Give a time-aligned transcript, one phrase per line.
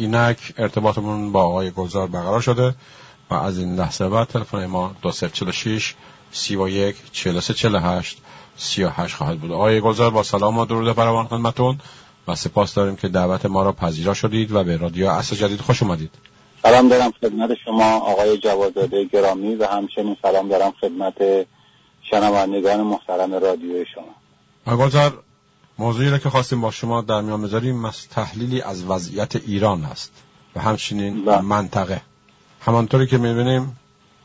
[0.00, 2.74] اینک ارتباطمون با آقای گلزار برقرار شده
[3.30, 5.94] و از این لحظه بعد تلفن ما 2046
[6.32, 8.18] 31 43 48
[8.56, 9.52] 38 خواهد بود.
[9.52, 11.78] آقای گلزار با سلام و درود فراوان خدمتتون
[12.28, 15.82] و سپاس داریم که دعوت ما را پذیرا شدید و به رادیو اصل جدید خوش
[15.82, 16.10] اومدید.
[16.62, 21.46] سلام دارم خدمت شما آقای جوادزاده گرامی و همچنین سلام دارم خدمت
[22.10, 24.14] شنوندگان محترم رادیو شما.
[24.66, 25.22] آقای گلزار
[25.80, 30.12] موضوعی را که خواستیم با شما در میان بذاریم تحلیلی از وضعیت ایران است
[30.56, 31.40] و همچنین بله.
[31.40, 32.02] منطقه.
[32.60, 33.78] همانطوری که می‌بینیم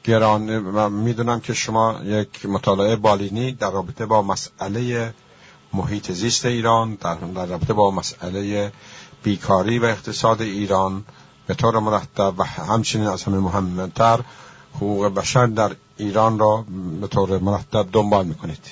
[0.04, 0.42] گران
[0.90, 5.14] می‌دونم که شما یک مطالعه بالینی در رابطه با مسئله
[5.74, 8.72] محیط زیست ایران در, در رابطه با مسئله
[9.24, 11.04] بیکاری و اقتصاد ایران
[11.48, 14.20] به طور مرتب و همچنین از همه مهمتر
[14.76, 16.66] حقوق بشر در ایران را
[17.02, 18.66] به طور مرتب دنبال می‌کنید.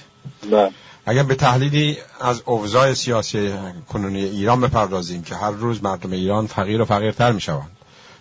[0.52, 0.72] بله.
[1.06, 3.54] اگر به تحلیلی از اوضاع سیاسی
[3.90, 7.78] کنونی ایران بپردازیم که هر روز مردم ایران فقیر و فقیرتر می شوند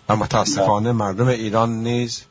[0.09, 2.23] و متاسفانه مردم ایران نیز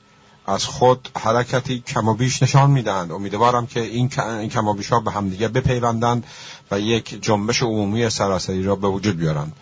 [0.46, 3.12] از خود حرکتی کم و بیش نشان می‌دهند.
[3.12, 4.10] امیدوارم که این
[4.49, 6.24] کم و بیش ها به همدیگه بپیوندند
[6.72, 9.54] و یک جنبش عمومی سراسری را به وجود بیارند.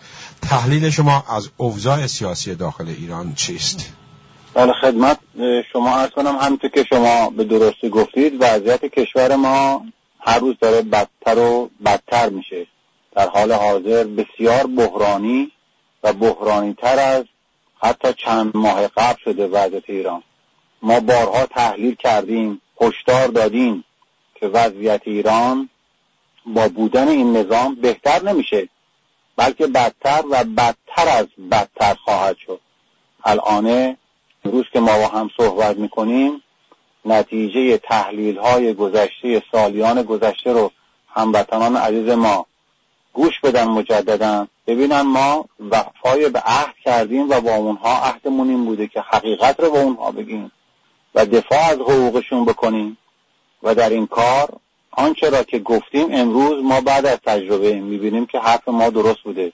[0.42, 3.92] تحلیل شما از اوضاع سیاسی داخل ایران چیست؟
[4.54, 5.18] بله خدمت
[5.72, 9.82] شما ارز کنم همینطور که شما به درستی گفتید وضعیت کشور ما
[10.20, 12.66] هر روز داره بدتر و بدتر میشه.
[13.12, 15.52] در حال حاضر بسیار بحرانی
[16.02, 17.24] و بحرانی تر از
[17.82, 20.22] حتی چند ماه قبل شده وضعیت ایران.
[20.82, 23.84] ما بارها تحلیل کردیم هشدار دادیم
[24.34, 25.68] که وضعیت ایران
[26.46, 28.68] با بودن این نظام بهتر نمیشه
[29.36, 32.60] بلکه بدتر و بدتر از بدتر خواهد شد.
[33.24, 33.96] الان
[34.44, 36.42] روز که ما با هم صحبت می‌کنیم
[37.04, 40.70] نتیجه تحلیل های گذشته سالیان گذشته رو
[41.08, 42.46] هموطنان عزیز ما
[43.12, 44.46] گوش بدن مجددا.
[44.66, 49.70] ببینن ما وفای به عهد کردیم و با اونها عهدمون این بوده که حقیقت رو
[49.70, 50.52] با اونها بگیم
[51.14, 52.96] و دفاع از حقوقشون بکنیم.
[53.62, 54.48] و در این کار
[54.90, 59.52] آنچه را که گفتیم امروز ما بعد از تجربه می‌بینیم که حرف ما درست بوده.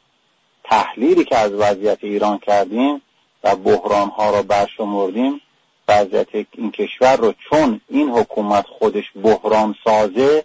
[0.65, 3.03] تحلیلی که از وضعیت ایران کردیم
[3.45, 5.41] و بحران ها را برشمردیم
[5.89, 10.45] وضعیت این کشور رو چون این حکومت خودش بحران سازه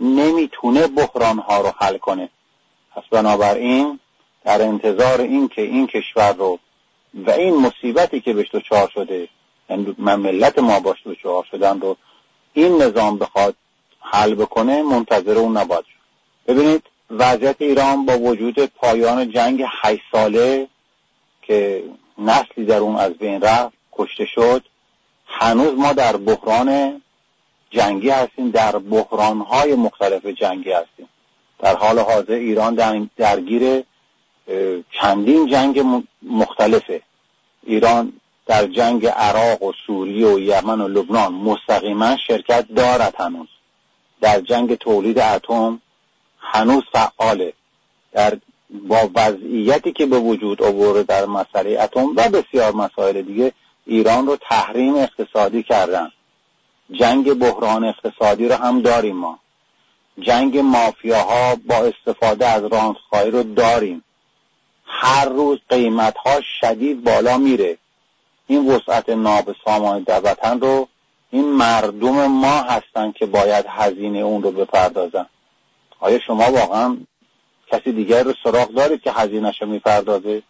[0.00, 2.28] نمی‌تونه بحران ها رو حل کنه.
[2.94, 4.00] پس بنابراین
[4.44, 6.58] در انتظار این که این کشور رو
[7.14, 9.28] و این مصیبتی که بهش دچار شده
[9.70, 11.96] یعنی من ملت ما باش دچار شدن رو
[12.52, 13.54] این نظام بخواد
[14.00, 16.00] حل بکنه منتظر اون نباید شد.
[16.52, 20.68] ببینید وضعیت ایران با وجود پایان جنگ هشت ساله
[21.42, 21.84] که
[22.18, 24.64] نسلی در اون از بین رفت کشته شد.
[25.30, 27.00] هنوز ما در بحران
[27.70, 31.08] جنگی هستیم در بحرانهای مختلف جنگی هستیم.
[31.58, 33.84] در حال حاضر ایران درگیر
[35.00, 37.02] چندین جنگ مختلفه.
[37.62, 38.12] ایران
[38.46, 43.48] در جنگ عراق و سوریه و یمن و لبنان مستقیما شرکت دارد هنوز.
[44.20, 45.80] در جنگ تولید اتم
[46.38, 47.52] هنوز فعاله.
[48.12, 48.38] در
[48.88, 53.52] با وضعیتی که به وجود آورده در مسئله اتم و بسیار مسائل دیگه
[53.90, 56.10] ایران رو تحریم اقتصادی کردن.
[56.92, 59.38] جنگ بحران اقتصادی رو هم داریم ما.
[60.18, 64.04] جنگ مافیاها با استفاده از رانتخواهی رو داریم.
[64.84, 67.78] هر روز قیمت ها شدید بالا میره.
[68.46, 70.88] این وسعت ناب سامان در وطن رو
[71.30, 75.26] این مردم ما هستن که باید هزینه اون رو بپردازن.
[76.00, 76.96] آیا شما واقعا
[77.72, 80.42] کسی دیگر رو سراغ دارید که هزینهش رو می‌پردازه؟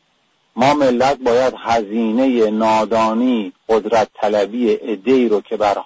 [0.61, 5.77] ما ملت باید هزینه نادانی قدرت طلبی ادهی رو که بر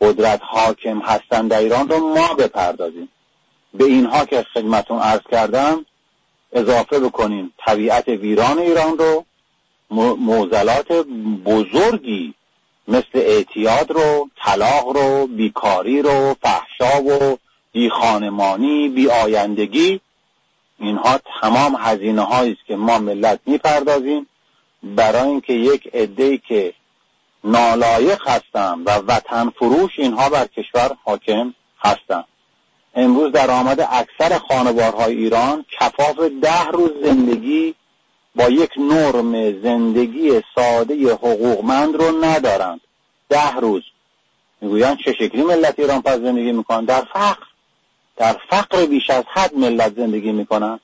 [0.00, 3.08] قدرت حاکم هستند در ایران رو ما بپردازیم.
[3.74, 5.86] به اینها که خدمتون عرض کردم
[6.52, 9.24] اضافه بکنیم طبیعت ویران ایران رو
[10.16, 10.92] موزلات
[11.44, 12.34] بزرگی
[12.88, 17.38] مثل اعتیاد رو طلاق رو بیکاری رو فحشا و
[17.72, 20.00] بیخانمانی بیآیندگی
[20.78, 24.26] اینها تمام هزینه هایی است که ما ملت می‌پردازیم
[24.82, 26.74] برای اینکه یک عده که
[27.44, 32.24] نالایق هستند و وطن فروش اینها بر کشور حاکم هستند
[32.94, 37.74] امروز در آمد اکثر خانوارهای ایران کفاف ده روز زندگی
[38.34, 42.80] با یک نرم زندگی ساده حقوقمند رو ندارند.
[43.28, 43.82] ده روز.
[44.60, 47.46] می‌گویند چه شکلی ملت ایران پس زندگی می‌کنن در فقر.
[48.16, 50.80] در فقر بیش از حد ملت زندگی می‌کنن.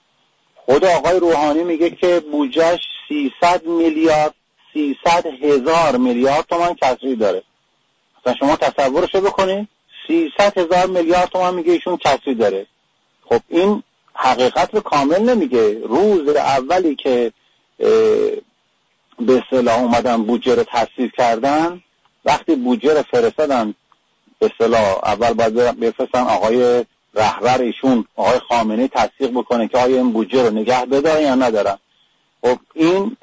[0.54, 4.34] خود آقای روحانی میگه که بودجهش 300 میلیارد
[4.72, 7.42] 300 هزار میلیارد تومن کسری داره.
[8.20, 9.68] مثلا شما تصورشو بکنید
[10.06, 12.66] 300 هزار میلیارد تومن میگه ایشون کسری داره.
[13.28, 13.82] خب این
[14.14, 15.78] حقیقت رو کامل نمیگه.
[15.84, 17.32] روز اولی که
[19.18, 21.82] به اصطلاح اومدن بودجه رو تصویب کردن
[22.24, 23.74] وقتی بودجه رو فرستادن
[24.38, 30.12] به اصطلاح اول باید بفرستن آقای رهبر ایشون آقای خامنه تصدیق بکنه که آیا این
[30.12, 31.78] بودجه رو نگه بداره یا ندارن.
[32.42, 33.16] خب این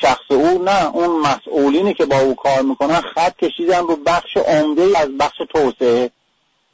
[0.00, 4.98] شخص او نه اون مسئولینی که با او کار می‌کنن خط کشیدن رو بخش عمده
[4.98, 6.10] از بخش توسعه.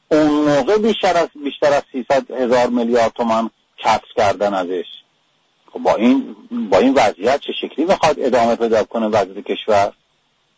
[0.09, 4.87] اون موقع بیشتر از بیشتر از 300 هزار میلیارد تومان کسب کردن ازش.
[5.73, 6.37] خب با این
[6.71, 9.93] با این وضعیت چه شکلی می‌خواد ادامه پیدا کنه وضعیت کشور؟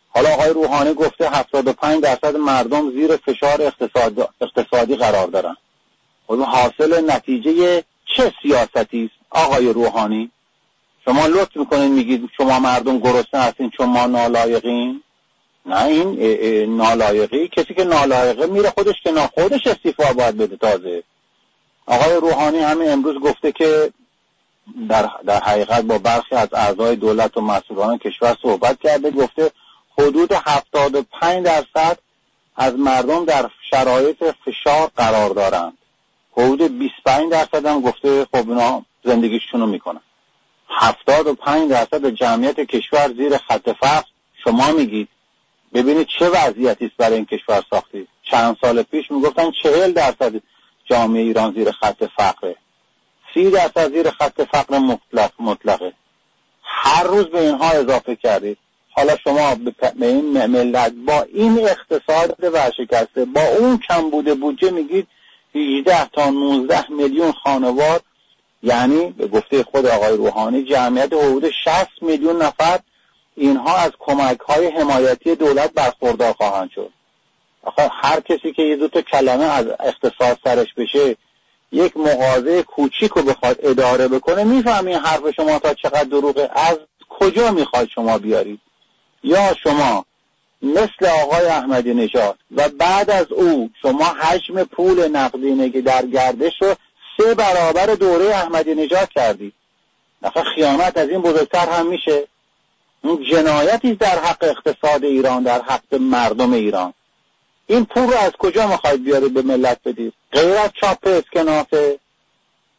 [0.09, 5.57] حالا آقای روحانی گفته 75 درصد مردم زیر فشار اقتصاد اقتصادی قرار دارن.
[6.27, 7.83] حاصل نتیجه
[8.15, 10.31] چه سیاستی است آقای روحانی؟
[11.05, 15.03] شما لطف می‌کنین میگید شما مردم گرسنه هستین چون ما نالایقین
[15.65, 21.03] نه این نالایقی کسی که نالایقه میره خودش که خودش استیفا باید بده تازه.
[21.85, 23.91] آقای روحانی همین امروز گفته که
[24.89, 29.51] در, در حقیقت با برخی از اعضای دولت و مسئولان کشور صحبت کرده گفته
[29.97, 31.97] حدود 75 درصد
[32.55, 35.77] از مردم در شرایط فشار قرار دارند.
[36.37, 40.01] حدود 25 درصد هم گفته خب اینا زندگیشون رو می‌کنن
[40.69, 44.07] 75 درصد جمعیت کشور زیر خط فقر.
[44.43, 45.07] شما میگید
[45.73, 50.33] ببینید چه وضعیتی است برای این کشور ساختید چند سال پیش می‌گفتن 40 درصد
[50.85, 52.55] جامعه ایران زیر خط فقره.
[53.33, 55.93] سی درصد زیر خط فقر مطلق مطلقه.
[56.63, 58.57] هر روز به اینها اضافه کردید
[58.89, 59.55] حالا شما
[59.99, 65.07] به این ملت با این اقتصاد ورشکسته با اون کم بوده بودجه میگید
[65.57, 68.01] 18 تا 19 میلیون خانوار
[68.63, 72.79] یعنی به گفته خود آقای روحانی جمعیت حدود 60 میلیون نفر
[73.35, 76.89] اینها از کمک های حمایتی دولت برخوردار خواهند شد.
[77.63, 81.15] آخه هر کسی که یه دو تا کلمه از اقتصاد سرش بشه
[81.71, 86.77] یک مغازه کوچیک رو بخواد اداره بکنه می‌فهمی حرف شما تا چقدر دروغه از
[87.09, 88.59] کجا می‌خواد شما بیارید؟
[89.23, 90.05] یا شما
[90.61, 92.37] مثل آقای احمدی نژاد.
[92.55, 96.75] و بعد از او شما حجم پول نقدینگی در گردش رو
[97.17, 99.53] سه برابر دوره احمدی نژاد کردید.
[100.21, 102.27] نخواه خیانت از این بزرگتر هم میشه.
[103.03, 106.93] اون جنایتی در حق اقتصاد ایران در حق مردم ایران.
[107.67, 111.99] این پول رو از کجا می‌خواید بیارید به ملت بدید؟ غیر از چاپ اسکناسه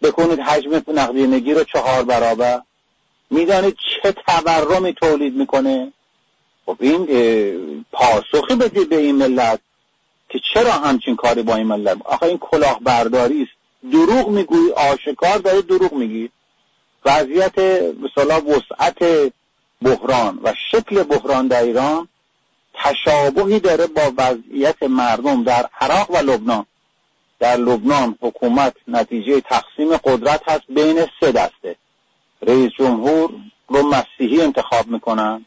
[0.03, 2.61] بکنید حجم نقدینگی رو چهار برابر.
[3.31, 5.93] می‌دانید چه تورمی تولید می‌کنه؟
[6.69, 9.61] خب این پاسخی بدید به این ملت
[10.29, 13.53] که چرا همچین کاری با این ملت؟ آخه این کلاهبرداری است.
[13.93, 16.31] دروغ می‌گویی آشکار داره دروغ میگی.
[17.05, 17.59] وضعیت
[18.03, 19.32] مثلا وسعت
[19.82, 22.09] بحران و شکل بحران در ایران
[22.75, 26.67] تشابهی داره با وضعیت مردم در عراق و لبنان.
[27.38, 31.76] در لبنان حکومت نتیجه تقسیم قدرت هست بین سه دسته.
[32.43, 33.31] رئیس جمهور
[33.69, 35.44] رو مسیحی انتخاب می‌کنن.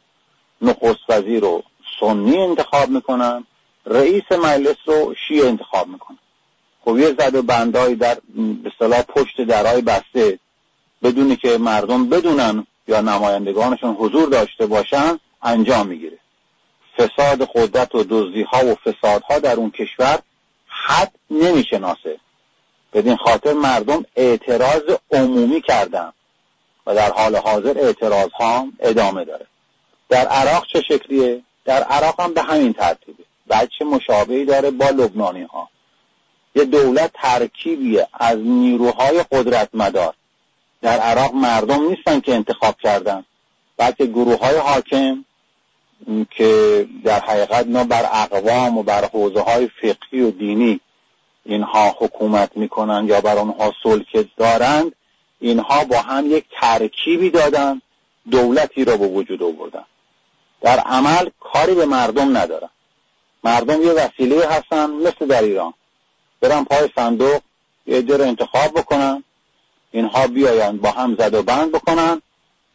[0.62, 1.64] نخست وزیر رو
[2.00, 3.46] سنی انتخاب می‌کنن
[3.86, 6.18] رئیس مجلس رو شیعه انتخاب می‌کنن.
[6.86, 8.18] خب یه زد و بندایی در
[8.64, 10.40] به پشت درهای بسته
[11.04, 16.18] بدونی که مردم بدونن یا نمایندگانشون حضور داشته باشن انجام می‌گیره.
[16.98, 20.20] فساد قدرت و دزدی ها و فسادها در اون کشور
[20.68, 22.20] حد نمی‌شناسه.
[22.94, 24.82] بدین خاطر مردم اعتراض
[25.12, 26.14] عمومی کردن
[26.88, 29.48] و در حال حاضر اعتراض ها ادامه داره.
[30.12, 33.24] در عراق چه شکلیه؟ در عراق هم به همین ترتیبه.
[33.50, 35.70] بچه مشابهی داره با لبنانی ها؟
[36.56, 40.14] یه دولت ترکیبیه از نیروهای قدرت مدار
[40.82, 43.26] در عراق مردم نیستن که انتخاب کردن
[43.78, 45.26] بلکه گروه های حاکم
[46.32, 50.80] که در حقیقت اینا بر اقوام و بر حوزه های فقهی و دینی
[51.46, 54.92] اینها حکومت می‌کنن یا بر آنها سلک دارند
[55.40, 57.82] اینها با هم یک ترکیبی دادن
[58.32, 59.84] دولتی را به وجود آوردن.
[60.62, 62.70] در عمل کاری به مردم ندارن
[63.44, 65.74] مردم یه وسیله هستن مثل در ایران.
[66.42, 67.42] برن پای صندوق
[67.86, 69.24] یه جر انتخاب بکنن
[69.92, 72.22] اینها بیایند با هم زد و بند بکنن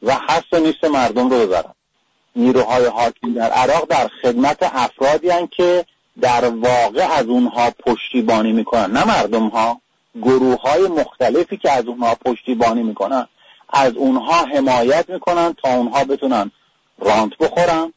[0.02, 1.74] و هست و نیست مردم رو ببرن.
[2.36, 5.84] نیروهای حاکم در عراق در خدمت افرادی هن که
[6.20, 8.90] در واقع از اونها پشتیبانی می‌کنن.
[8.90, 9.80] نه مردم ها
[10.22, 13.28] گروه های مختلفی که از اونها پشتیبانی می‌کنن
[13.68, 16.50] از اونها حمایت می‌کنن تا اونها بتونن
[16.98, 17.92] رانت بخورن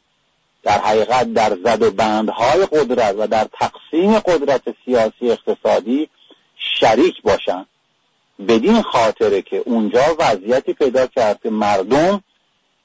[0.63, 6.09] در حقیقت در زد و بندهای قدرت و در تقسیم قدرت سیاسی اقتصادی
[6.55, 7.65] شریک باشن
[8.47, 12.23] بدین خاطره که اونجا وضعیتی پیدا کرد که مردم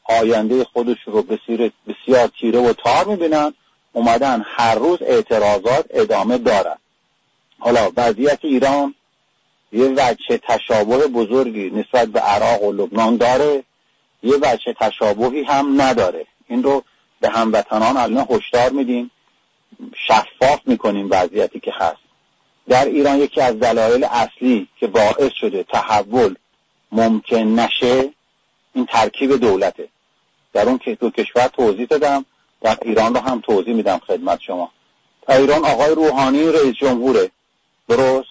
[0.04, 3.54] آینده خودش رو بسیار, بسیار تیره و تار می‌بینن.
[3.92, 6.76] اومدن هر روز اعتراضات ادامه دارن.
[7.59, 8.94] حالا وضعیت ایران
[9.73, 13.64] یه وجه تشابه بزرگی نسبت به عراق و لبنان داره.
[14.24, 16.26] یه بچه تشابهی هم نداره.
[16.48, 16.84] این رو
[17.20, 19.10] به هموطنان الان هشدار میدیم
[20.06, 22.04] شفاف می‌کنیم وضعیتی که هست.
[22.68, 26.34] در ایران یکی از دلایل اصلی که باعث شده تحول
[26.92, 28.10] ممکن نشه
[28.74, 29.88] این ترکیب دولته.
[30.52, 32.24] در اون که دو کشور توضیح دادم
[32.60, 34.70] در ایران رو هم توضیح میدم خدمت شما.
[35.28, 37.30] در ایران آقای روحانی رئیس جمهوره.
[37.88, 38.28] درست؟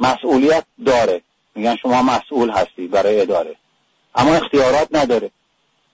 [0.00, 1.22] مسئولیت داره.
[1.54, 3.56] میگن شما مسئول هستی برای اداره.
[4.16, 5.30] اما اختیارات نداره.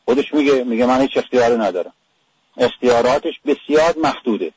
[0.05, 1.93] خودش میگه میگه من هیچ اختیاری ندارم.
[2.57, 4.53] اختیاراتش بسیار محدوده.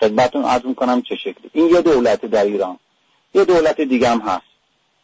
[0.00, 1.50] خدمتون عرض می‌کنم چه شکلی.
[1.52, 2.78] این یه دولت در ایران.
[3.34, 4.46] یه دولت دیگه هم هست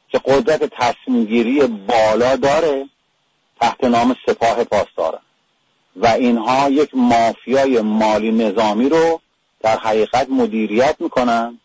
[0.08, 2.88] که قدرت تصمیمگیری بالا داره
[3.60, 5.22] تحت نام سپاه پاسداران.
[5.96, 9.20] و اینها یک مافیای مالی نظامی رو
[9.60, 11.58] در حقیقت مدیریت می‌کنن.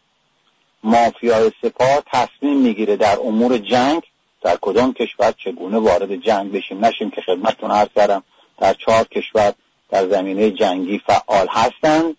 [0.84, 4.01] مافیای سپاه تصمیم می‌گیره در امور جنگ
[4.48, 6.86] در کدام کشور چگونه وارد جنگ بشیم.
[6.86, 8.24] نشیم که خدمتتون عرض کردم
[8.58, 9.54] در چهار کشور
[9.89, 12.18] در زمینه جنگی فعال هستند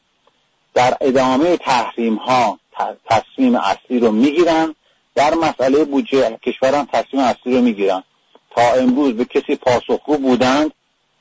[0.74, 2.58] در ادامه تحریم ها
[3.04, 4.74] تصمیم اصلی رو می‌گیرن.
[5.14, 8.02] در مسئله بودجه کشورم تصمیم اصلی رو می‌گیرن.
[8.50, 10.70] تا امروز به کسی پاسخگو بودند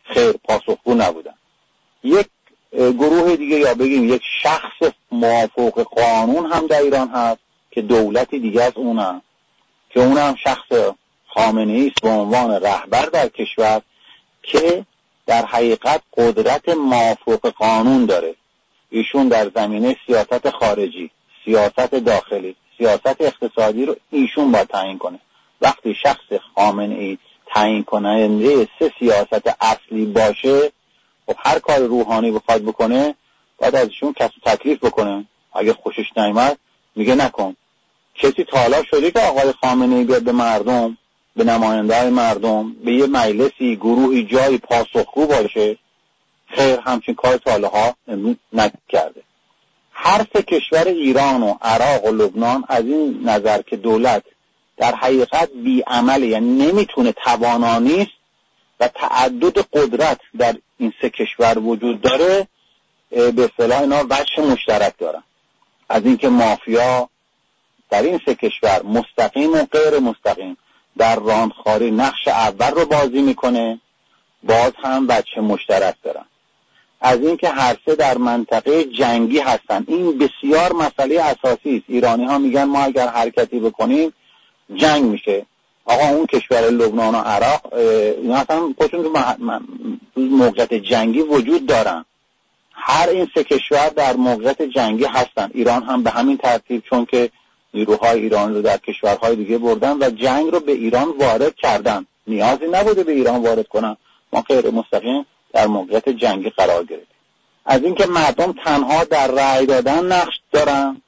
[0.03, 1.33] خیر پاسخگو نبودن.
[2.03, 2.27] یک
[2.73, 7.39] گروه دیگه یا بگیم یک شخص موافق قانون هم در ایران هست
[7.71, 9.21] که دولتی دیگه از اونم
[9.89, 10.93] که اونم شخص
[11.27, 13.81] خامنه است به عنوان رهبر در کشور
[14.43, 14.85] که
[15.25, 18.35] در حقیقت قدرت موافق قانون داره.
[18.89, 21.11] ایشون در زمینه سیاست خارجی
[21.45, 25.19] سیاست داخلی سیاست اقتصادی رو ایشون با تعیین کنه.
[25.61, 27.17] وقتی شخص خامنه ای
[27.47, 30.71] تعیین کننده سه سیاست اصلی باشه
[31.25, 33.15] خب هر کار روحانی بخواد بکنه
[33.57, 35.25] باید از ایشون کس تکلیف بکنه.
[35.53, 36.57] اگه خوشش نیامد
[36.95, 37.55] میگه نکن.
[38.17, 40.97] کسی تالا شده که آقای خامنه بیاد به مردم
[41.35, 45.77] به نماینده مردم به یه مجلسی گروهی جایی پاسخگو باشه
[46.47, 47.95] خیر همچین کار تا ها
[48.53, 49.21] نکرده.
[49.91, 54.23] هر سه کشور ایران و عراق و لبنان از این نظر که دولت
[54.77, 58.11] در حقیقت بیعمل یعنی نمی‌تونه توانا نیست
[58.79, 62.47] و تعدد قدرت در این سه کشور وجود داره
[63.09, 65.23] به اصطلاح اینا وجه مشترک دارن.
[65.89, 67.09] از اینکه مافیا
[67.89, 70.57] در این سه کشور مستقیم و غیر مستقیم.
[70.97, 73.79] در راندخاری نقش اول رو بازی می‌کنه.
[74.43, 76.25] باز هم بچه مشترک دارن.
[77.01, 79.85] از اینکه هر سه در منطقه جنگی هستن.
[79.87, 81.85] این بسیار مسئله اساسی است.
[81.87, 84.13] ایرانی ها میگن ما اگر حرکتی بکنیم
[84.75, 85.45] جنگ میشه.
[85.85, 92.05] آقا اون کشور لبنان و عراق اینا اصلا خودشون تو موقعیت جنگی وجود دارن.
[92.71, 95.49] هر این سه کشور در موقعیت جنگی هستن.
[95.53, 97.29] ایران هم به همین ترتیب چون که
[97.77, 102.05] نیروهای ایران رو در کشورهای دیگه بردن و جنگ رو به ایران وارد کردن.
[102.27, 103.97] نیازی نبوده به ایران وارد کنن.
[104.33, 107.17] ما غیر مستقیم در موقعیت جنگی قرار گرفتیم.
[107.65, 111.01] از اینکه مردم تنها در رأی دادن نقش دارن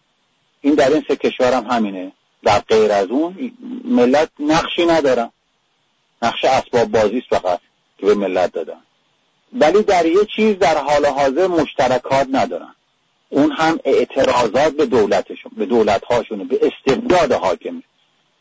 [0.62, 2.12] این در این سه کشور هم همینه.
[2.44, 3.52] در غیر از اون
[3.86, 5.32] ملت نقشی ندارن
[6.22, 7.60] نقش اسباب بازی فقط
[7.98, 8.82] که به ملت دادن.
[9.54, 12.76] ولی در یه چیز در حال حاضر مشترکات ندارن.
[13.30, 17.84] اون هم اعتراضات به دولتشون به دولتهاشونه به استبداد حاکم.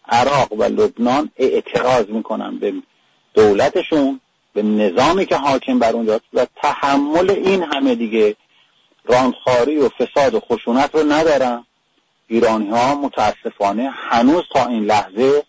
[0.08, 2.72] عراق و لبنان اعتراض می‌کنن به
[3.34, 4.20] دولتشون
[4.54, 8.36] به نظامی که حاکم بر اونجاست و تحمل این همه دیگه
[9.04, 11.64] راندخاری و فساد و خشونت رو ندارن.
[12.26, 15.42] ایرانی ها متاسفانه هنوز تا این لحظه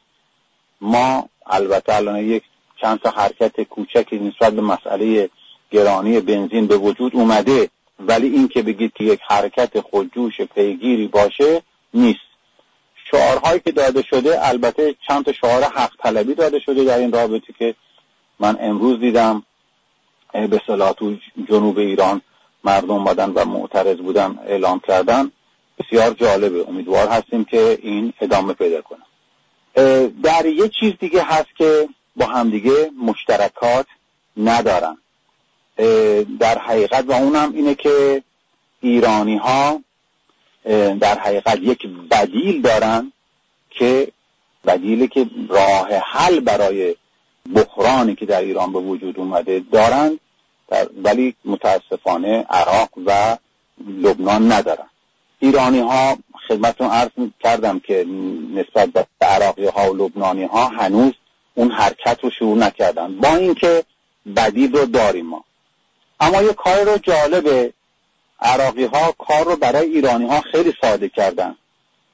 [0.82, 2.44] ما البته الان یک
[2.82, 5.30] چند تا حرکت کوچکی نسبت به مسئله
[5.72, 7.70] گرانی بنزین به وجود اومده.
[8.00, 11.62] ولی این که بگید که یک حرکت خودجوش پیگیری باشه
[11.94, 12.20] نیست.
[13.12, 17.54] شعارهایی که داده شده البته چند تا شعار حق طلبی داده شده در این رابطه
[17.60, 17.76] که
[18.40, 19.44] من امروز دیدم
[20.34, 20.94] به صلاح
[21.50, 22.22] جنوب ایران
[22.64, 25.32] مردم بادن و معترض بودن اعلام کردن.
[25.80, 26.66] بسیار جالبه.
[26.68, 29.04] امیدوار هستیم که این ادامه پیدا کنه.
[30.24, 33.86] در یه چیز دیگه هست که با همدیگه مشترکات
[34.38, 34.98] ندارن.
[36.40, 38.24] در حقیقت و اونم اینه که
[38.82, 39.82] ایرانی ها
[41.00, 43.12] در حقیقت یک بدیل دارن
[43.70, 44.12] که
[44.68, 46.96] بدیلی که راه حل برای
[47.56, 50.20] بحرانی که در ایران به وجود اومده دارند
[51.04, 53.38] ولی متاسفانه عراق و
[53.88, 54.90] لبنان ندارن.
[55.40, 56.18] ایرانی ها
[56.48, 57.10] خدمتون عرض
[57.40, 58.06] کردم که
[58.54, 61.14] نسبت به عراقی ها و لبنانی ها هنوز
[61.56, 63.16] اون حرکت رو شروع نکردن.
[63.16, 63.84] با اینکه
[64.36, 65.44] بدیل رو داریم ما.
[66.20, 67.74] اما یه کار رو جالبه
[68.42, 71.56] عراقی ها کار رو برای ایرانی ها خیلی ساده کردن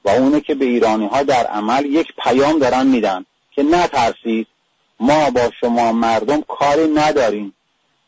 [0.04, 4.46] و اونه که به ایرانی ها در عمل یک پیام دارن میدن که نترسید
[5.00, 7.54] ما با شما مردم کاری نداریم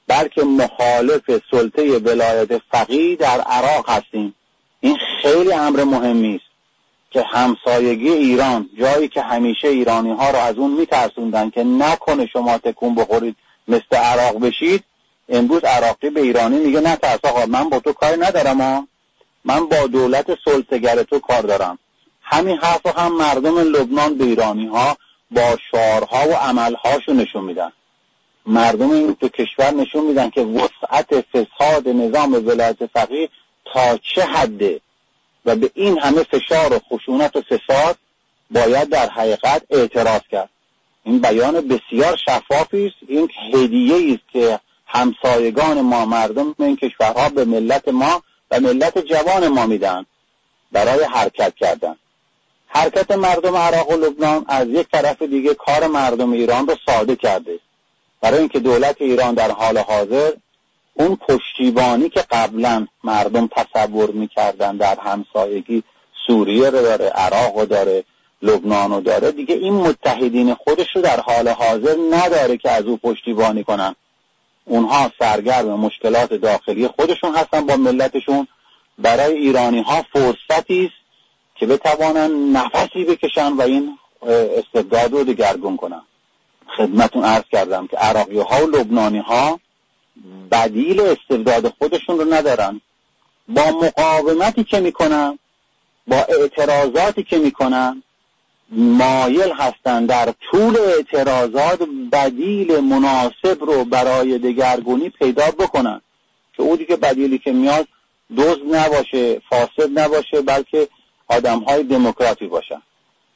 [0.07, 4.35] بلکه مخالف سلطه ولایت فقیه در عراق هستیم.
[4.81, 6.45] این خیلی امر مهمی است
[7.11, 12.59] که همسایگی ایران جایی که همیشه ایرانی ها رو از اون میترسوندن که نکنه شما
[12.59, 13.37] تکون بخورید
[13.69, 14.85] مثل عراق بشید
[15.29, 18.89] امروز عراقی به ایرانی میگه نه ترس آقا من با تو کاری ندارم ها
[19.45, 21.79] من با دولت سلطگر تو کار دارم.
[22.23, 24.97] همین حرف هم مردم لبنان به ایرانی ها
[25.31, 27.73] با شعارها و عملهاشون نشون میدن.
[28.47, 33.29] مردم این تو کشور نشون میدن که وسعت فساد نظام ولایت فقیه
[33.65, 34.81] تا چه حده
[35.45, 37.97] و به این همه فشار و خشونت و فساد
[38.51, 40.51] باید در حقیقت اعتراض کرد.
[41.05, 42.97] این بیان بسیار شفافی است.
[43.09, 49.49] این هدیه است که همسایگان ما مردم این کشورها به ملت ما و ملت جوان
[49.49, 50.07] ما میدن
[50.73, 51.97] برای حرکت کردن.
[52.67, 57.59] حرکت مردم عراق و لبنان از یک طرف دیگه کار مردم ایران رو ساده کرده.
[58.21, 60.33] برای اینکه دولت ایران در حال حاضر
[60.95, 65.83] اون پشتیبانی که قبلا مردم تصور می‌کردن در همسایگی
[66.27, 68.05] سوریه رو داره عراق رو داره
[68.43, 72.97] لبنان رو داره دیگه این متحدین خودش رو در حال حاضر نداره که از او
[72.97, 73.95] پشتیبانی کنن.
[74.69, 78.49] اونها سرگرم مشکلات داخلی خودشون هستن با ملتشون.
[78.99, 80.95] برای ایرانی ها فرصتی است
[81.55, 83.99] که بتوانن نفسی بکشن و این
[84.59, 86.03] استبداد رو دگرگون کنن.
[86.77, 89.61] خدمتون عرض کردم که عراقی ها و لبنانی ها
[90.51, 92.81] بدیل استبداد خودشون رو ندارن.
[93.49, 95.39] با مقاومتی که می‌کنن
[96.07, 98.03] با اعتراضاتی که می‌کنن
[98.71, 106.01] مایل هستن در طول اعتراضات بدیل مناسب رو برای دگرگونی پیدا بکنن
[106.53, 107.89] که او دیگه بدیلی که میاد
[108.37, 110.89] دوز نباشه فاسد نباشه بلکه
[111.29, 112.83] آدم های دموکراتی باشن.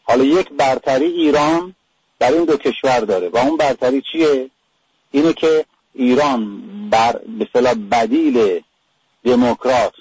[0.02, 1.74] حالا یک برتری ایران
[2.18, 4.50] در این دو کشور داره و اون برتری چیه؟
[5.10, 8.60] اینه که ایران بر به بدیل
[9.24, 9.92] دموکرات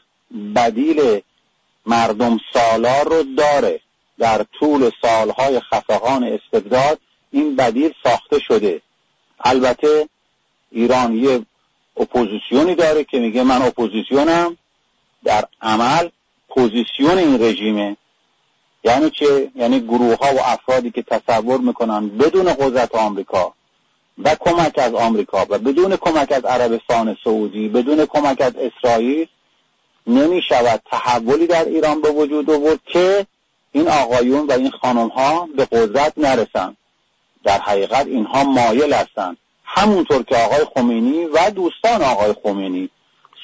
[0.56, 1.22] بدیل
[1.86, 3.82] مردم سالار رو داره.
[4.22, 7.00] در طول سالهای خفقان استبداد
[7.32, 8.82] این بدیل ساخته شده.
[9.40, 10.10] البته
[10.72, 11.46] ایران یه
[11.98, 14.58] اپوزیسیونی داره که میگه من اپوزیسیونم.
[15.24, 16.10] در عمل
[16.50, 17.98] پوزیسیون این رژیمه.
[18.84, 23.54] یعنی چه؟ یعنی گروه ها و افرادی که تصور می‌کنن بدون قدرت آمریکا
[24.24, 29.28] و کمک از آمریکا و بدون کمک از عربستان سعودی بدون کمک از اسرائیل
[30.08, 33.28] نمی شود تحولی در ایران به وجود آورد که
[33.72, 36.76] این آقایون و این خانم ها به قدرت نرسن
[37.44, 39.38] در حقیقت اینها مایل هستند.
[39.64, 42.90] همونطور که آقای خمینی و دوستان آقای خمینی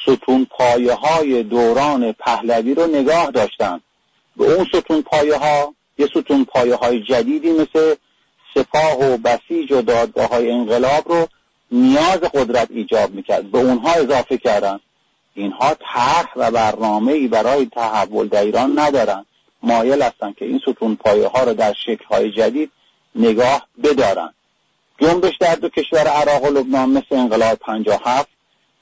[0.05, 3.81] ستون پایه های دوران پهلوی رو نگاه داشتند.
[4.37, 7.95] به اون ستون پایه ها یه ستون پایه های جدیدی مثل
[8.53, 11.27] سپاه و بسیج و دادگاه های انقلاب رو
[11.71, 13.51] نیاز قدرت ایجاب می‌کرد.
[13.51, 14.79] به اونها اضافه کردن
[15.33, 19.25] اینها طرح و برنامه ای برای تحول در ایران ندارن
[19.63, 22.71] مایل هستن که این ستون پایه ها رو در شکل های جدید
[23.15, 24.33] نگاه بدارن.
[25.01, 28.29] جنبش در دو کشور عراق و لبنان مثل انقلاب 57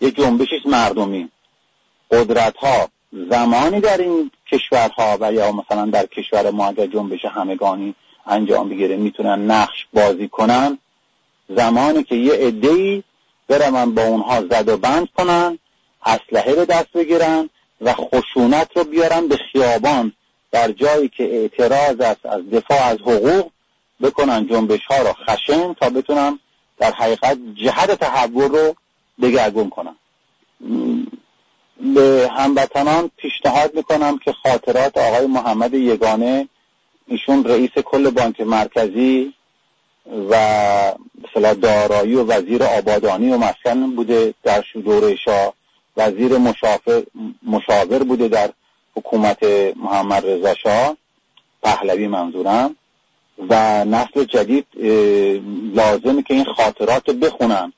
[0.02, 1.30] یک جنبشی مردمی.
[2.12, 2.90] قدرت ها
[3.30, 8.96] زمانی در این کشورها و یا مثلا در کشور ما اگر جنبش همگانی انجام بگیره
[8.96, 10.78] می‌تونن نقش بازی کنن.
[11.50, 13.04] زمانی که یه عدهای
[13.48, 15.60] برن با اونها زد و بند کنن
[16.06, 17.50] اسلحه به دست بگیرن
[17.82, 20.14] و خشونت رو بیارن به خیابان
[20.56, 23.52] در جایی که اعتراض است از دفاع از حقوق
[24.02, 26.40] بکنن جنبش ها رو خشن تا بتونن
[26.78, 28.76] در حقیقت جهت تحول رو
[29.22, 29.96] دگرگون کنن.
[31.96, 36.50] به هموطنان پیشنهاد می‌کنم که خاطرات آقای محمد یگانه
[37.08, 39.34] ایشون رئیس کل بانک مرکزی
[40.30, 40.36] و
[41.24, 45.54] مثلا دارایی و وزیر آبادانی و مسکن بوده در دوره شاه
[45.98, 46.38] وزیر
[47.44, 48.50] مشاور بوده در
[48.96, 49.44] حکومت
[49.76, 50.98] محمد رضا شاه
[51.64, 52.76] پهلوی منظورم.
[53.50, 54.66] و نسل جدید
[55.74, 57.74] لازمه که این خاطرات بخونن.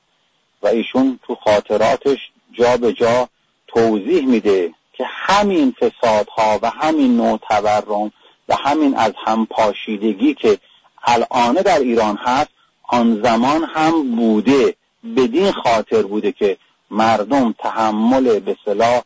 [0.62, 2.18] و ایشون تو خاطراتش
[2.52, 3.28] جا به جا
[3.66, 8.12] توضیح میده که همین فسادها و همین نوع تورم
[8.48, 10.58] و همین از هم پاشیدگی که
[11.04, 12.50] الان در ایران هست
[12.82, 14.74] آن زمان هم بوده.
[15.16, 16.56] بدین خاطر بوده که
[16.90, 19.02] مردم تحمل به صلاح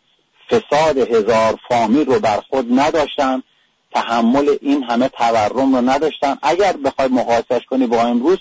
[0.53, 3.43] فساد هزار فامیل رو بر خود نداشتن
[3.95, 6.39] تحمل این همه تورم رو نداشتن.
[6.43, 8.39] اگر بخوای مقایسش کنی با امروز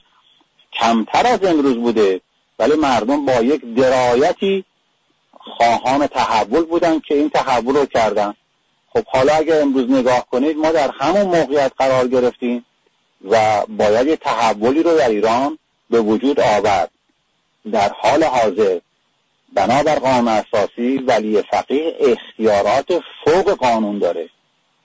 [0.74, 2.22] کمتر از امروز بوده
[2.60, 4.66] ولی مردم با یک درایتی
[5.34, 8.34] خواهان تحول بودن که این تحول رو کردن.
[8.94, 12.66] خب حالا اگر امروز نگاه کنید ما در همون موقعیت قرار گرفتیم
[13.30, 15.58] و باید یه تحولی رو در ایران
[15.90, 16.92] به وجود آورد.
[17.72, 18.80] در حال حاضر
[19.54, 24.30] بنابر قانون اساسی ولی فقیه اختیارات فوق قانون داره.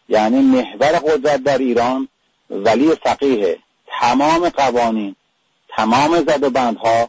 [0.09, 2.09] یعنی محور قدرت در ایران
[2.51, 3.59] ولی فقیه.
[4.01, 5.17] تمام قوانین
[5.69, 7.09] تمام زد بندها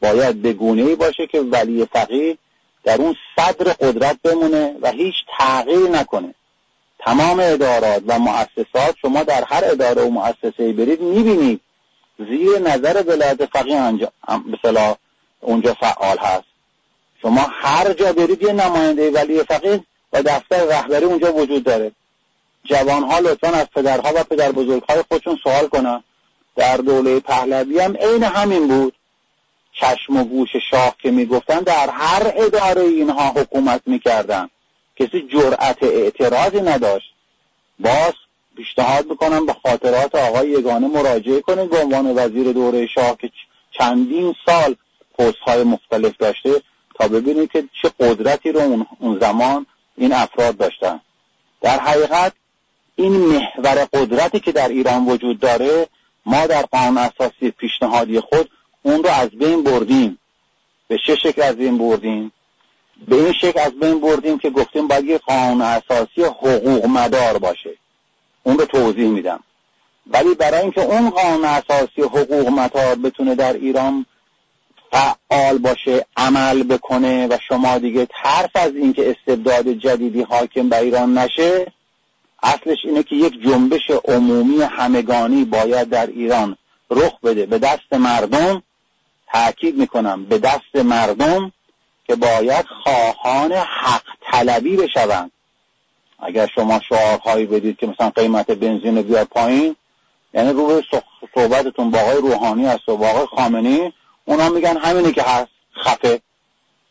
[0.00, 2.38] باید به گونه باشه که ولی فقیه
[2.84, 6.34] در اون صدر قدرت بمونه و هیچ تغییر نکنه.
[6.98, 11.60] تمام ادارات و مؤسسات شما در هر اداره و مؤسسه برید می‌بینید
[12.18, 14.96] زیر نظر ولایت فقیه به
[15.40, 16.53] اونجا فعال هست.
[17.24, 21.92] شما هر جا برید یه نماینده ولی فقیه و دفتر رهبری اونجا وجود داره.
[22.64, 26.04] جوانها لطفا از پدرها و پدر بزرگهای خودشون سوال کنن.
[26.56, 28.94] در دوله پهلوی هم عین همین بود.
[29.72, 34.48] چشم و گوش شاه که می‌گفتن در هر اداره اینها حکومت می‌کردن.
[34.96, 37.14] کسی جرأت اعتراضی نداشت.
[37.78, 38.12] باز
[38.56, 43.30] پیشنهاد می‌کنم به خاطرات آقای یگانه مراجعه کنید به عنوان وزیر دوره شاه که
[43.70, 44.76] چندین سال
[45.18, 46.62] پست های مختلف داشته.
[46.94, 51.00] تا ببینید که چه قدرتی رو اون زمان این افراد داشتن.
[51.60, 52.32] در حقیقت
[52.96, 55.88] این محور قدرتی که در ایران وجود داره
[56.26, 58.50] ما در قانون اساسی پیشنهادی خود
[58.82, 60.18] اون رو از بین بردیم.
[60.88, 62.32] به چه شکل از بین بردیم؟
[63.08, 67.70] به این شکل از بین بردیم که گفتیم باید یه قانون اساسی حقوق مدار باشه.
[68.42, 69.40] اون رو توضیح میدم.
[70.06, 74.06] ولی برای اینکه اون قانون اساسی حقوق مدار بتونه در ایران
[74.94, 81.18] فعال باشه عمل بکنه و شما دیگه ترس از اینکه استبداد جدیدی حاکم به ایران
[81.18, 81.72] نشه
[82.42, 86.56] اصلش اینه که یک جنبش عمومی همگانی باید در ایران
[86.90, 87.46] رخ بده.
[87.46, 88.62] به دست مردم
[89.32, 91.52] تاکید می‌کنم به دست مردم
[92.06, 95.30] که باید خواهان حق طلبی بشوند.
[96.18, 99.76] اگر شما شعارهایی بدید که مثلا قیمت بنزین بیاد پایین
[100.34, 100.82] یعنی روی
[101.34, 103.92] صحبتتون با آقای روحانی است و با آقای خامنی
[104.24, 105.50] اونا میگن همینه که هست
[105.84, 106.20] خفه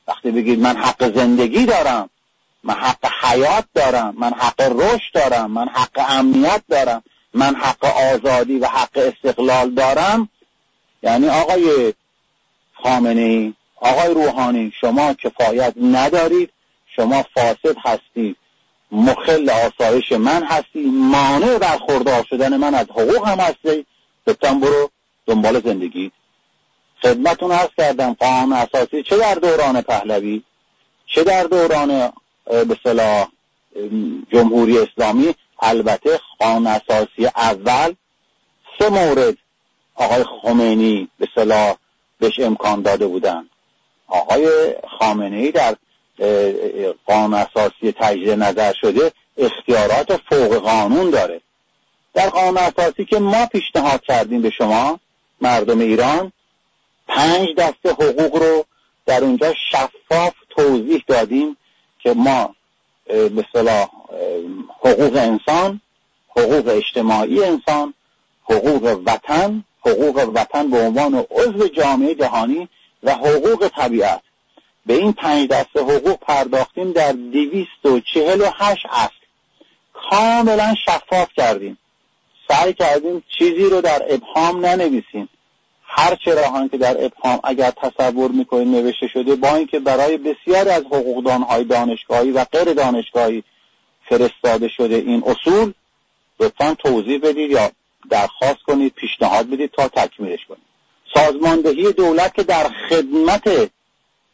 [0.07, 2.09] وقتی بگید من حق زندگی دارم
[2.63, 8.59] من حق حیات دارم من حق رشد دارم من حق امنیت دارم من حق آزادی
[8.59, 10.29] و حق استقلال دارم
[11.03, 11.93] یعنی آقای
[12.73, 16.49] خامنه آقای روحانی شما کفایت ندارید
[16.95, 18.37] شما فاسد هستید
[18.91, 23.85] مخل آسایش من هستی مانع برخوردار شدن من از حقوق هم هستی.
[24.27, 24.89] گفتم برو
[25.25, 26.11] دنبال زندگی
[27.03, 29.03] خدمتون عرض کردم قانون اساسی.
[29.03, 30.43] چه در دوران پهلوی؟
[31.05, 32.13] چه در دوران
[32.45, 33.27] به صلاح
[34.31, 37.93] جمهوری اسلامی؟ البته قانون اساسی اول.
[38.79, 39.37] سه مورد
[39.95, 41.75] آقای خمینی به صلاح
[42.19, 43.49] بهش امکان داده بودن.
[44.07, 45.75] آقای خامنه ای در
[47.05, 51.41] قانون اساسی تجدید نظر شده اختیارات فوق قانون داره.
[52.13, 54.99] در قانون اساسی که ما پیشنهاد کردیم به شما
[55.41, 56.31] مردم ایران
[57.15, 58.65] پنج دسته حقوق رو
[59.05, 61.57] در اونجا شفاف توضیح دادیم
[61.99, 62.55] که ما
[63.07, 63.45] به
[64.79, 65.81] حقوق انسان
[66.29, 67.93] حقوق اجتماعی انسان
[68.43, 72.69] حقوق وطن حقوق وطن به عنوان عضو جامعه جهانی
[73.03, 74.21] و حقوق طبیعت.
[74.85, 79.13] به این پنج دسته حقوق پرداختیم در دویست و چهل و هشت اصل.
[79.93, 81.77] کاملا شفاف کردیم.
[82.47, 85.29] سعی کردیم چیزی رو در ابهام ننویسیم.
[85.95, 90.69] هر چه راهان که در ابهام اگر تصور می‌کنید نوشته شده با اینکه برای بسیاری
[90.69, 93.43] از حقوقدانهای دانشگاهی و غیر دانشگاهی
[94.09, 95.73] فرستاده شده این اصول
[96.39, 97.71] لطفا توضیح بدید یا
[98.09, 100.63] درخواست کنید پیشنهاد بدید تا تکمیلش کنید.
[101.13, 103.71] سازماندهی دولت که در خدمت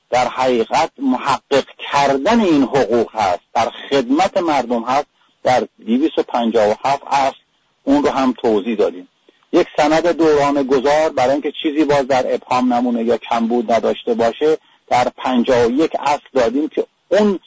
[0.09, 5.07] در حقیقت محقق کردن این حقوق هست در خدمت مردم هست
[5.43, 7.37] در 257 اصل
[7.83, 9.07] اون رو هم توضیح دادیم.
[9.53, 14.57] یک سند دوران گذار برای اینکه چیزی باز در ابهام نمونه یا کمبود نداشته باشه
[14.87, 17.39] در 51 اصل دادیم که اون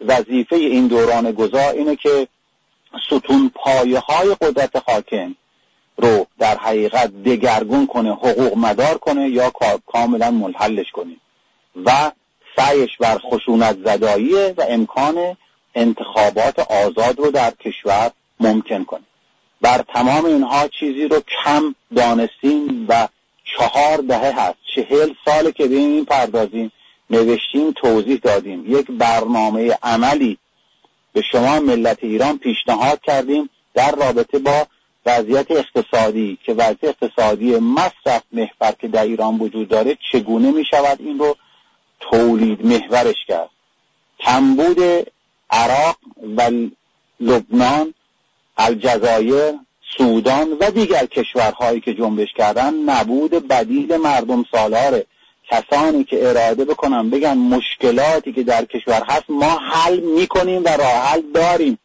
[0.00, 2.28] وظیفه این دوران گذار اینه که
[3.06, 5.34] ستون پایه های قدرت حاکم
[5.96, 9.52] رو در حقیقت دگرگون کنه حقوق مدار کنه یا
[9.86, 11.16] کاملا منحلش کنه.
[11.84, 12.10] و
[12.56, 15.36] سعیش بر خشونت زدایی و امکان
[15.74, 19.04] انتخابات آزاد رو در کشور ممکن کنه.
[19.66, 23.08] بر تمام اینها چیزی رو کم دانستیم و
[23.44, 24.58] چهار دهه هست.
[24.74, 26.72] چهل سال که به این پردازیم
[27.10, 28.64] نوشتیم توضیح دادیم.
[28.72, 30.38] یک برنامه عملی
[31.12, 34.66] به شما ملت ایران پیشنهاد کردیم در رابطه با
[35.06, 41.00] وضعیت اقتصادی که وضعیت اقتصادی مصرف محور که در ایران وجود داره چگونه می شود
[41.00, 41.36] این رو
[42.00, 43.50] تولید محورش کرد.
[44.20, 44.78] کمبود
[45.50, 45.96] عراق
[46.36, 46.50] و
[47.20, 47.94] لبنان
[48.56, 49.54] الجزایر
[49.96, 55.06] سودان و دیگر کشورهایی که جنبش کردن نبود بدیل مردم سالاره
[55.50, 60.92] کسانی که اراده بکنن بگن مشکلاتی که در کشور هست ما حل می‌کنیم و راه
[60.92, 61.78] حل داریم.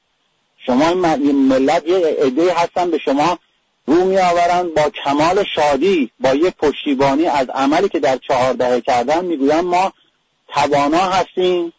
[0.66, 3.40] شما این ملت یه عده هستن به شما
[3.86, 8.82] رو می آورن با کمال شادی با یک پشتیبانی از عملی که در چهار دهه
[8.82, 9.94] کردن می‌گوین ما
[10.48, 11.74] توانا هستیم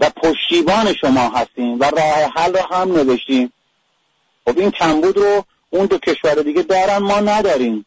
[0.00, 3.52] و پشتیبان شما هستیم و راه حل رو هم نوشتیم.
[4.46, 7.86] خب این کمبود رو اون دو کشور دیگه دارن ما نداریم.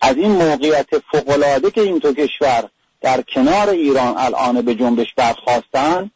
[0.00, 2.68] از این موقعیت فوقالعاده که این دو کشور
[3.00, 6.10] در کنار ایران الان به جنبش برخواستن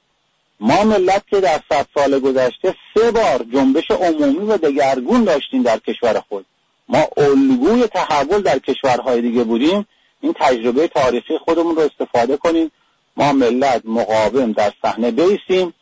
[0.60, 5.78] ما ملت که در صد سال گذشته سه بار جنبش عمومی و دگرگون داشتیم در
[5.78, 6.46] کشور خود.
[6.88, 9.86] ما الگوی تحول در کشورهای دیگه بودیم.
[10.20, 12.70] این تجربه تاریخی خودمون رو استفاده کنیم.
[13.16, 15.74] ما ملت مقاوم در صحنه بیستیم.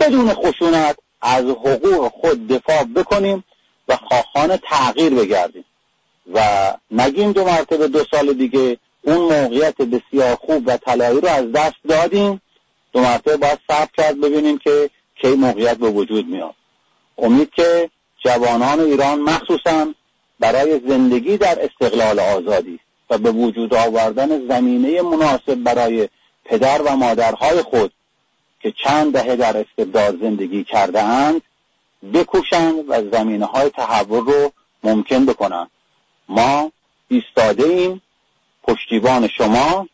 [0.00, 3.44] بدون خشونت از حقوق خود دفاع بکنیم
[3.88, 5.64] و خواهان تغییر بگردیم.
[6.34, 6.40] و
[6.90, 11.76] نگیم دو مرتبه دو سال دیگه اون موقعیت بسیار خوب و طلایی رو از دست
[11.88, 12.42] دادیم.
[12.92, 14.90] دو مرتبه باید صبر کرد ببینیم که
[15.22, 16.54] کی موقعیت به وجود میاد.
[17.18, 17.90] امید که
[18.24, 19.86] جوانان ایران مخصوصا
[20.40, 22.80] برای زندگی در استقلال آزادی
[23.10, 26.08] و به وجود آوردن زمینه مناسب برای
[26.44, 27.92] پدر و مادرهای خود
[28.62, 31.42] که چند دهه در استبداد زندگی کرده اند
[32.14, 35.70] بکوشند و زمینه های تحول رو ممکن بکنند.
[36.28, 36.72] ما
[37.08, 38.02] ایستاده ایم
[38.62, 39.88] پشتیبان شما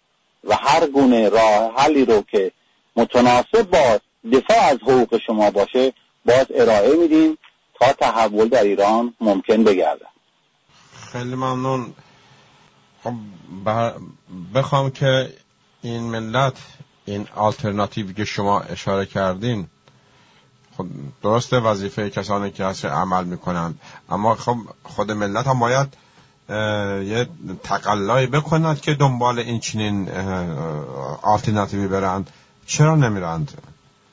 [0.45, 2.53] و هر گونه راه حلی رو که
[2.97, 4.01] متناسب با
[4.33, 5.93] دفاع از حقوق شما باشه
[6.25, 7.39] باز ارائه میدیم
[7.81, 10.07] تا تحول در ایران ممکن بگرده
[11.13, 11.95] خیلی ممنون.
[13.05, 13.13] خب
[14.55, 15.33] بخوام که
[15.83, 16.57] این ملت
[17.11, 19.67] این آلترناتیوی که شما اشاره کردین
[20.77, 20.87] خب
[21.23, 23.81] درسته وظیفه کسانی که هست عمل می‌کنند.
[24.11, 25.95] اما خب خود ملت هم باید
[27.09, 27.29] یه
[27.63, 30.11] تقلایی بکنند که دنبال این چنین
[31.23, 32.31] آلترناتیوی برند.
[32.67, 33.63] چرا نمیرند؟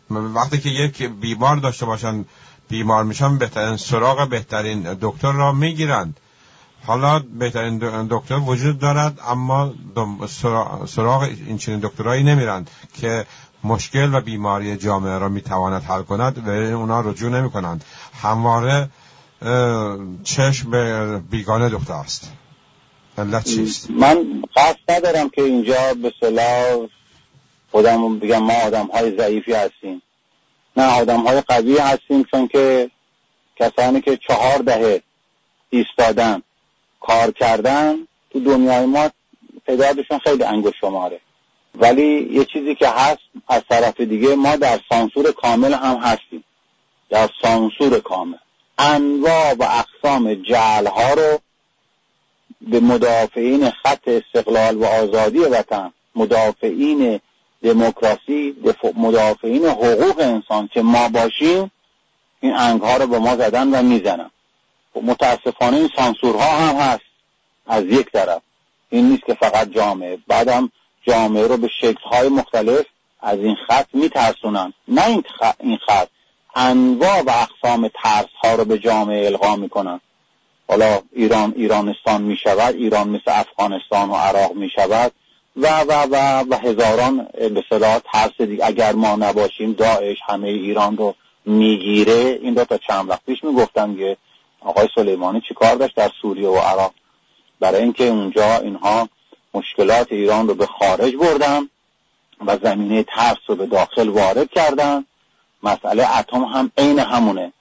[0.09, 2.25] وقتی که یک بیمار داشته باشن
[2.69, 6.19] بیمار میشن بهترین سراغ بهترین دکتر را می‌گیرند.
[6.87, 9.73] حالا بهترین دکتر وجود دارد اما
[10.87, 12.69] سراغ این چنین دکترهایی نمیرند
[13.01, 13.25] که
[13.63, 17.85] مشکل و بیماری جامعه را می‌تواند حل کند و اونا رجوع نمی کنند
[18.21, 18.89] همواره
[20.23, 22.31] چشم به بیگانه دکتر است.
[23.17, 26.87] علت چیست؟ من قصد ندارم که اینجا به صلاح
[27.71, 30.01] خودم بگم ما آدم های ضعیفی هستیم.
[30.77, 32.91] نه آدم های قوی هستیم چون که
[33.55, 35.01] کسانی که چهار دهه
[35.69, 36.41] ایستادن.
[37.07, 37.95] کار کردن
[38.29, 39.09] تو دنیای ما
[39.67, 41.19] تعدادشون خیلی انگشت شماره.
[41.75, 46.43] ولی یه چیزی که هست از طرف دیگه ما در سانسور کامل هم هستیم.
[47.09, 48.37] در سانسور کامل.
[48.77, 51.39] انواع و اقسام جعل ها رو
[52.61, 57.19] به مدافعین خط استقلال و آزادی وطن مدافعین
[57.63, 58.55] دموکراسی
[58.95, 61.71] مدافعین حقوق انسان که ما باشیم
[62.39, 64.31] این انگ ها رو به ما زدن و می‌زنن.
[65.01, 67.05] متاسفانه این سانسورها هم هست
[67.67, 68.41] از یک طرف.
[68.89, 70.17] این نیست که فقط جامعه.
[70.27, 70.71] بعدم
[71.07, 71.69] جامعه رو به
[72.11, 72.85] های مختلف
[73.21, 74.73] از این خط میترسونن.
[74.87, 76.07] نه این خط, این خط.
[76.55, 79.99] انواع و اقسام ترس ها رو به جامعه القا می‌کنن.
[80.69, 85.11] حالا ایران ایرانستان می‌شود ایران مثل افغانستان و عراق می‌شود
[85.55, 88.65] و و و و هزاران به صلاح ترس دیگه.
[88.65, 92.39] اگر ما نباشیم داعش همه ایران رو می‌گیره.
[92.41, 94.17] این دو تا چند وقت پیش می‌گفتن که
[94.65, 96.93] آقای سلیمانی چیکار داشت در سوریه و عراق؟
[97.59, 99.09] برای اینکه اونجا اینها
[99.53, 101.69] مشکلات ایران رو به خارج بردن
[102.45, 105.05] و زمینه ترس رو به داخل وارد کردن.
[105.63, 107.53] مسئله اتم هم عین همونه.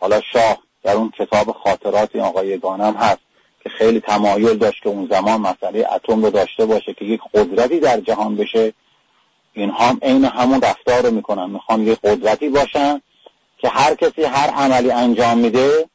[0.00, 3.20] حالا شاه در اون کتاب خاطرات آقای گانم هست
[3.62, 7.80] که خیلی تمایل داشت که اون زمان مسئله اتم رو داشته باشه که یک قدرتی
[7.80, 8.72] در جهان بشه.
[9.52, 11.50] اینها هم عین همون رفتار رو می‌کنن.
[11.50, 13.02] می‌خوان یک قدرتی باشن
[13.58, 15.88] که هر کسی هر عملی انجام میده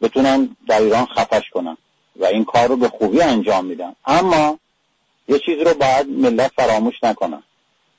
[0.00, 1.76] بتونن در ایران خفش کنن
[2.16, 4.58] و این کار رو به خوبی انجام میدن اما
[5.28, 7.42] یه چیز رو باید ملت فراموش نکنن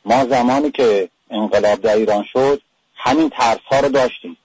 [0.05, 2.61] ما زمانی که انقلاب در ایران شد
[2.95, 4.37] همین ترس ها رو داشتیم.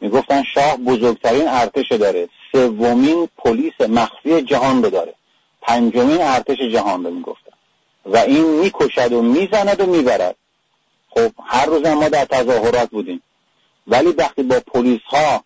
[0.00, 2.28] می‌گفتن شاه بزرگترین ارتش داره.
[2.52, 5.14] سومین پلیس مخفی جهان رو داره.
[5.62, 7.52] پنجمین ارتش جهان رو می‌گفتن.
[8.06, 10.36] و این می‌کشد و می‌زند و می‌برد.
[11.10, 13.22] خب هر روز ما در تظاهرات بودیم.
[13.86, 15.44] ولی وقتی با پلیس ها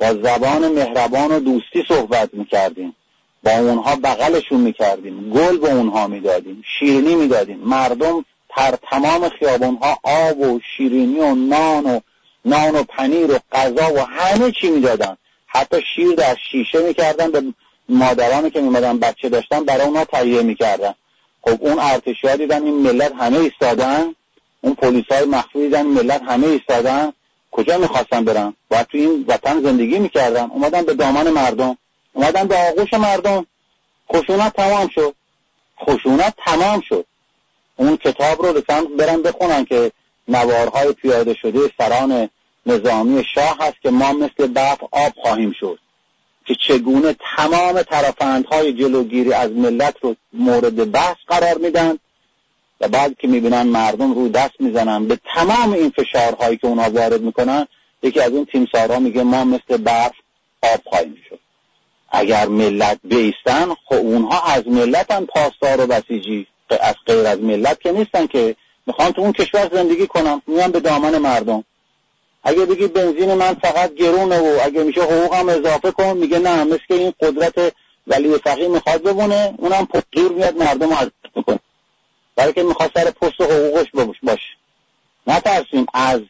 [0.00, 2.96] با زبان مهربان و دوستی صحبت می‌کردیم.
[3.42, 5.30] با اونها بغلشون می‌کردیم.
[5.30, 6.62] گل به اونها می‌دادیم.
[6.78, 7.58] شیرینی می‌دادیم.
[7.58, 12.00] مردم تر تمام خیابونها آب و شیرینی و نان و
[12.44, 15.16] نان و پنیر و غذا و همه چی می‌دادن.
[15.46, 17.30] حتی شیر در شیشه می‌کردن.
[17.30, 17.42] به
[17.88, 20.94] مادرانی که میمدن بچه داشتن برای اونا تهیه می‌کردن.
[21.42, 24.14] خب اون ارتشی ها دیدن این ملت همه ایستادن.
[24.60, 27.12] اون پلیس های مخفی دیدن ملت همه ایستادن.
[27.56, 31.78] کجا می‌خواستن برن باید تو این وطن زندگی می‌کردن اومدن به دامان مردم.
[32.12, 33.46] اومدن به آغوش مردم.
[34.12, 35.14] خشونت تمام شد.
[35.80, 37.06] خشونت تمام شد.
[37.76, 39.92] اون کتاب رو لطفا برن بخونن که
[40.28, 42.30] نوارهای پیاده شده سران
[42.66, 45.78] نظامی شاه هست که ما مثل برف آب خواهیم شد.
[46.46, 51.98] که چگونه تمام ترفندهای جلوگیری از ملت رو مورد بحث قرار میدن
[52.80, 57.20] و بعد که می‌بینن مردم رو دست می‌زنن به تمام این فشارهایی که اونا وارد
[57.20, 57.66] می‌کنن
[58.02, 60.12] یکی از این تیمسارها میگه ما مثل برف
[60.62, 61.38] آب خواهیم شد.
[62.10, 66.46] اگر ملت بیستن خب اونها از ملت هم پاسدار و بسیجی
[66.80, 70.80] از غیر از ملت که نیستن که می‌خوان تو اون کشور زندگی کنم میان به
[70.80, 71.64] دامن مردم.
[72.44, 76.78] اگه بگی بنزین من فقط گرونه و اگه میشه حقوقم اضافه کن میگه نه مثل
[76.90, 77.72] این قدرت
[78.06, 81.58] ولی فقیه می‌خواد ببونه اونم پدور میاد مردم رو می‌کنه.
[82.36, 83.86] برای که می‌خواد سر پست حقوقش
[84.22, 84.56] باشه.
[85.26, 86.20] نترسیم از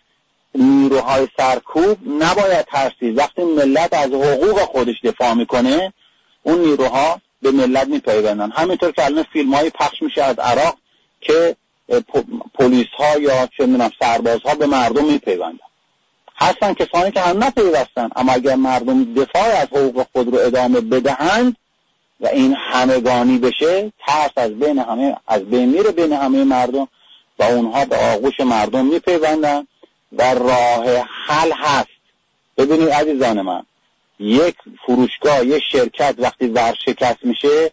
[0.54, 1.98] نیروهای سرکوب.
[2.08, 3.18] نباید ترسید.
[3.18, 5.92] وقتی ملت از حقوق خودش دفاع می‌کنه
[6.42, 8.50] اون نیروها به ملت میپیوندن.
[8.50, 10.76] همینطور که الان فیلم های پخش میشه از عراق
[11.20, 11.56] که
[12.54, 15.58] پلیس ها یا چه می‌دونم سرباز ها به مردم میپیوندن.
[16.36, 21.56] هستن کسانی که هم نپیوستن اما اگر مردم دفاع از حقوق خود رو ادامه بدهند
[22.20, 26.88] و این همگانی بشه ترس از بین همه از بین میره بین همه مردم
[27.38, 29.66] و اونها به آغوش مردم میپیوندن
[30.12, 30.84] و راه
[31.26, 31.88] حل هست.
[32.56, 33.62] ببینید عزیزان من
[34.18, 37.70] یک فروشگاه یک شرکت وقتی ورشکست میشه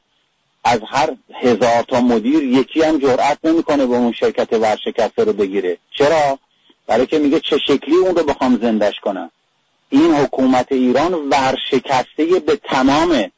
[0.64, 5.78] از هر هزار تا مدیر یکی هم جرأت نمی‌کنه به اون شرکت ورشکسته رو بگیره.
[5.98, 6.40] چرا؟
[6.88, 9.32] برای که میگه چه شکلی اون رو بخوام زندش کنم.
[9.90, 13.32] این حکومت ایران ورشکسته به تمامه.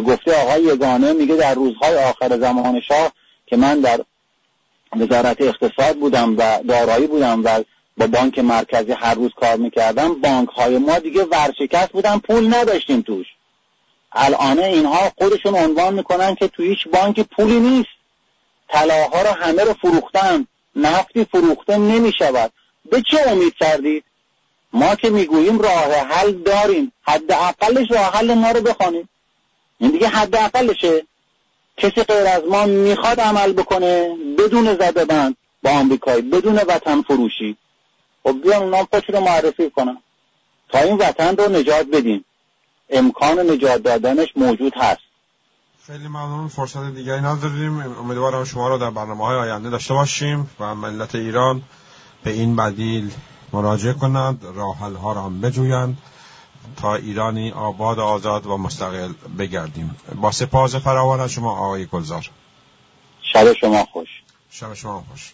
[0.00, 3.12] به گفته آقای یگانه میگه در روزهای آخر زمان شاه
[3.46, 4.00] که من در
[4.96, 7.62] وزارت اقتصاد بودم و دارایی بودم و
[7.96, 13.00] با بانک مرکزی هر روز کار می‌کردم بانک های ما دیگه ورشکست بودن پول نداشتیم
[13.00, 13.26] توش.
[14.12, 17.90] الان اینها خودشون عنوان می‌کنن که تو هیچ بانک پولی نیست.
[18.68, 22.52] طلاها رو همه رو فروختن نفتی فروخته نمی‌شود.
[22.90, 24.04] به چه امید کردید؟
[24.72, 26.92] ما که می‌گوییم راه حل داریم.
[27.02, 29.08] حداقلش راه حل ما رو بخوانیم.
[29.78, 31.06] این دیگه حداقلشه.
[31.76, 37.56] کسی غیر از ما می‌خواد عمل بکنه بدون زده بند با آمریکایی بدون وطن فروشی.
[38.22, 39.98] خب بیان اونا خودشون رو معرفی کنن.
[40.68, 42.24] تا این وطن رو نجات بدیم
[42.90, 45.00] امکان نجات دادنش موجود هست.
[45.86, 46.48] خیلی ممنون.
[46.48, 47.80] فرصت دیگری نداریم.
[47.80, 51.62] امیدوارم شما رو در برنامه های آینده داشته باشیم و ملت ایران
[52.24, 53.10] به این بدیل
[53.52, 54.44] مراجعه کنند.
[54.54, 55.96] راحل ها را هم بجویند.
[56.76, 59.96] تا ایرانی آباد آزاد و مستقل بگردیم.
[60.20, 62.30] با سپاس فراوان از شما آقای گلزار.
[63.22, 64.08] شب شما خوش.
[64.50, 65.32] شب شما خوش.